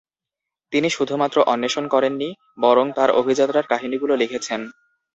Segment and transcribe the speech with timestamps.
[0.73, 2.29] তিনি শুধুমাত্র অন্বেষণ করেন নি
[2.57, 4.61] বরং তার অভিযাত্রার কাহিনীগুলো লিখেছেন।